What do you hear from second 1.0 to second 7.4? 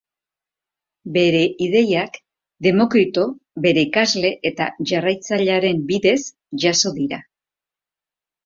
Bere ideiak Demokrito bere ikasle eta jarraitzailearen bidez jaso dira.